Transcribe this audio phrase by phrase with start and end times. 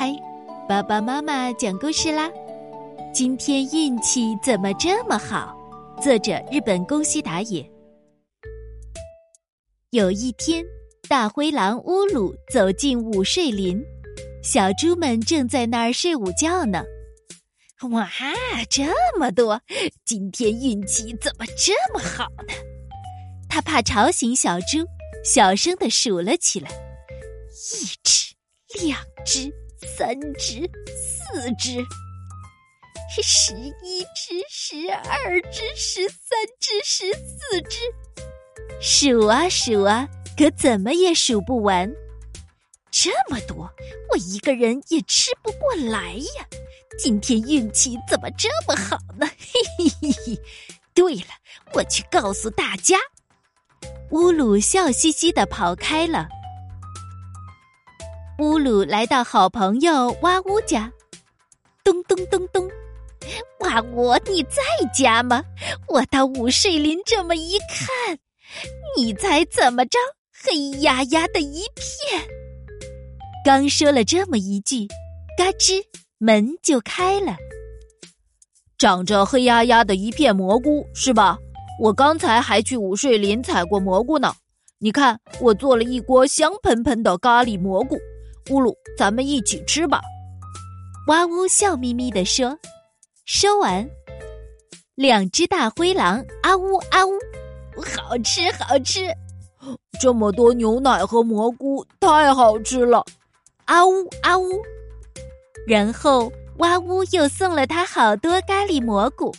[0.00, 0.14] 嗨，
[0.68, 2.30] 爸爸妈妈讲故事啦！
[3.12, 5.58] 今天运气怎么这么好？
[6.00, 7.68] 作者日本宫西达也。
[9.90, 10.64] 有一天，
[11.08, 13.82] 大灰狼乌鲁走进午睡林，
[14.40, 16.84] 小猪们正在那儿睡午觉呢。
[17.90, 18.08] 哇，
[18.70, 18.84] 这
[19.18, 19.60] 么多！
[20.04, 22.54] 今天运气怎么这么好呢？
[23.48, 24.86] 他怕吵醒小猪，
[25.24, 26.70] 小声的数了起来：
[27.72, 28.32] 一只，
[28.86, 28.96] 两
[29.26, 29.52] 只。
[29.86, 31.84] 三只，四只，
[33.22, 37.78] 十一只，十二只，十三只，十四只，
[38.80, 41.92] 数啊数啊，可怎么也数不完。
[42.90, 43.70] 这么多，
[44.10, 46.46] 我一个人也吃不过来呀！
[46.98, 49.26] 今天运气怎么这么好呢？
[49.38, 50.40] 嘿嘿嘿嘿！
[50.94, 51.28] 对了，
[51.74, 52.96] 我去告诉大家。
[54.10, 56.28] 乌鲁笑嘻嘻的跑开了。
[58.40, 60.92] 乌鲁来到好朋友哇呜家，
[61.82, 62.70] 咚咚咚咚，
[63.58, 64.62] 哇乌，你在
[64.94, 65.42] 家吗？
[65.88, 68.16] 我到午睡林这么一看，
[68.96, 69.98] 你猜怎么着？
[70.30, 72.22] 黑压压的一片。
[73.44, 74.86] 刚说了这么一句，
[75.36, 75.82] 嘎吱，
[76.18, 77.36] 门就开了。
[78.78, 81.36] 长着黑压压的一片蘑菇是吧？
[81.80, 84.32] 我刚才还去午睡林采过蘑菇呢。
[84.78, 87.98] 你看，我做了一锅香喷喷的咖喱蘑菇。
[88.50, 90.00] 乌鲁，咱们一起吃吧。
[91.06, 92.58] 哇呜笑眯眯地说
[93.24, 93.88] ：“说完，
[94.94, 97.12] 两只大灰狼啊呜啊呜，
[97.82, 99.06] 好吃好吃！
[100.00, 103.04] 这么多牛奶和蘑菇，太好吃了！
[103.64, 104.48] 啊呜啊呜！
[105.66, 109.34] 然后哇呜又送了他好多咖喱蘑菇。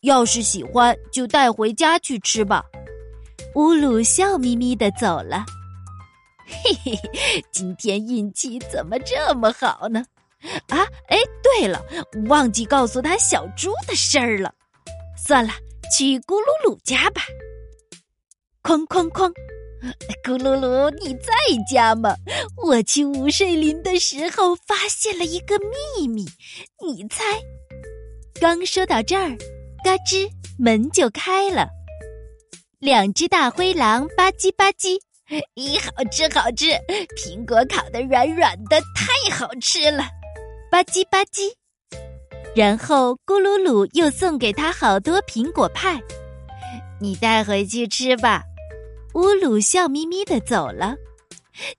[0.00, 2.64] 要是喜欢，就带回家去吃吧。”
[3.54, 5.44] 乌鲁笑眯眯的走了。
[6.46, 10.04] 嘿嘿嘿，今天运气怎么这么好呢？
[10.68, 11.84] 啊，哎，对了，
[12.28, 14.54] 忘记告诉他小猪的事儿了。
[15.16, 15.52] 算了，
[15.96, 17.22] 去咕噜噜家吧。
[18.62, 19.32] 哐哐哐，
[20.24, 21.32] 咕噜噜，你在
[21.68, 22.14] 家吗？
[22.64, 26.26] 我去午睡林的时候发现了一个秘密，
[26.80, 27.24] 你猜？
[28.40, 29.36] 刚说到这儿，
[29.82, 31.68] 嘎吱，门就开了。
[32.78, 35.00] 两只大灰狼吧唧吧唧。
[35.56, 36.66] 咦，好吃好吃！
[37.16, 40.04] 苹果烤的软软的，太好吃了，
[40.70, 41.52] 吧唧吧唧。
[42.54, 46.00] 然后咕噜噜又送给他好多苹果派，
[47.00, 48.42] 你带回去吃吧。
[49.14, 50.94] 乌鲁笑眯眯的走了。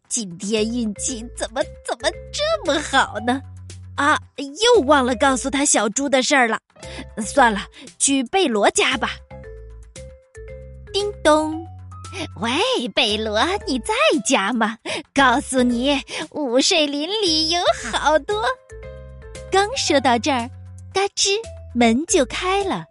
[0.10, 3.42] 今天运气怎么怎么这么好呢？
[3.96, 6.60] 啊，又忘了告诉他小猪的事儿了。
[7.26, 7.62] 算了，
[7.98, 9.12] 去贝罗家吧。
[10.92, 11.67] 叮咚。
[12.40, 13.94] 喂，贝罗，你在
[14.28, 14.78] 家吗？
[15.14, 16.00] 告诉你，
[16.32, 18.44] 午睡林里有好多。
[19.52, 20.50] 刚说到这儿，
[20.94, 21.38] 嘎吱，
[21.76, 22.86] 门就开了。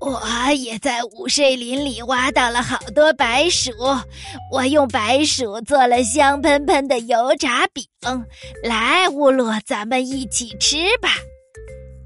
[0.00, 3.70] 我也在午睡林里挖到了好多白薯，
[4.50, 7.84] 我用白薯做了香喷喷的油炸饼。
[8.62, 11.10] 来，乌鲁，咱们一起吃吧。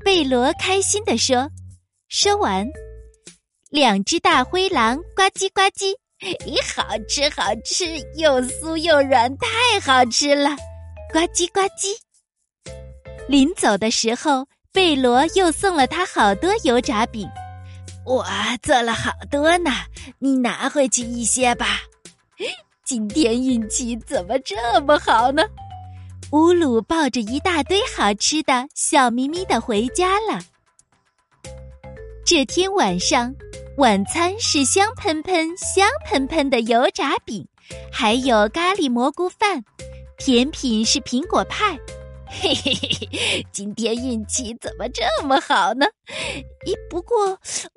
[0.05, 1.49] 贝罗开心地说。
[2.09, 2.65] 说完，
[3.75, 5.97] 两只大灰狼呱唧呱唧。
[6.47, 10.51] 咦，好吃好吃，又酥又软，太好吃了！
[11.13, 11.97] 呱唧呱唧。
[13.27, 17.29] 临走的时候，贝罗又送了他好多油炸饼，
[18.07, 18.25] 我
[18.63, 19.73] 做了好多呢，
[20.21, 21.81] 你拿回去一些吧。
[22.85, 25.43] 今天运气怎么这么好呢？
[26.31, 30.41] 乌鲁抱着一大堆好吃的，笑眯眯的回家了。
[32.25, 33.35] 这天晚上。
[33.77, 37.45] 晚餐是香喷喷、香喷喷的油炸饼，
[37.91, 39.65] 还有咖喱蘑菇饭。
[40.17, 41.77] 甜品是苹果派。
[42.27, 45.87] 嘿嘿嘿，今天运气怎么这么好呢？
[46.65, 47.37] 咦，不过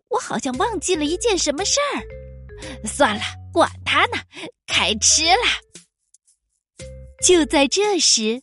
[0.09, 2.87] 我好像忘记了一件什么事儿。
[2.87, 4.21] 算了，管他呢，
[4.67, 5.59] 开吃啦！
[7.25, 8.41] 就在这时，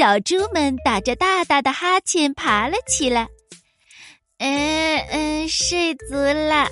[0.00, 3.28] 小猪们打着大大的哈欠爬了起来。
[4.38, 6.66] 嗯嗯，睡足了，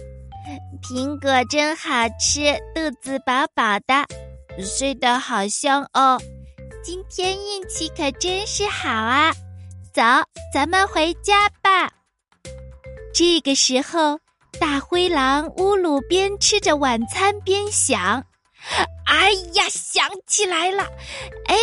[0.83, 4.07] 苹果真好吃，肚子饱饱的，
[4.65, 6.19] 睡得好香哦。
[6.83, 9.31] 今天运气可真是好啊！
[9.93, 10.03] 走，
[10.51, 11.93] 咱们回家吧。
[13.13, 14.19] 这个时候，
[14.59, 18.25] 大灰狼乌鲁边吃着晚餐边想
[19.05, 20.85] ：“哎呀，想起来了，
[21.45, 21.55] 哎。”